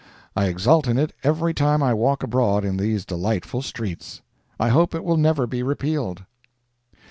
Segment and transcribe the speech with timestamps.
[0.35, 4.23] I exult in it every time I walk abroad in these delightful streets.
[4.59, 6.23] I hope it will never be repealed.